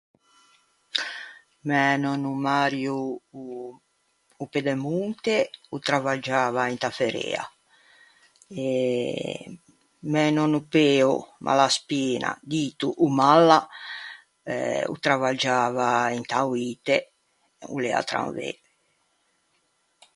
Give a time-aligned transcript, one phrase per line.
[1.67, 2.97] Mæ nònno Mario
[3.41, 3.43] o
[4.43, 5.35] o Pedemonte
[5.75, 7.43] o travaggiava inta ferrea.
[8.63, 8.65] E...
[10.11, 11.11] mæ nònno Peo
[11.45, 13.59] Malaspina, dito o Malla,
[14.93, 15.87] o travaggiava
[16.19, 16.97] inta UITE.
[17.73, 18.49] O l'ea tranvê.